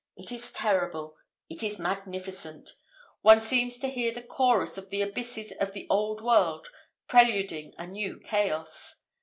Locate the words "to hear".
3.77-4.11